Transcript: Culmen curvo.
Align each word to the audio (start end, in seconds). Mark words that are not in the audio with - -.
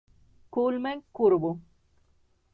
Culmen 0.53 1.03
curvo. 1.11 1.51